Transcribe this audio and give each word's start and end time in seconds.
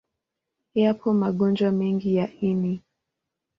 Yapo 0.75 1.07
magonjwa 1.19 1.71
mengi 1.71 2.15
ya 2.15 2.27
ini. 2.49 2.73